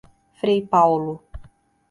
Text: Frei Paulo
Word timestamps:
Frei 0.39 0.65
Paulo 0.65 1.13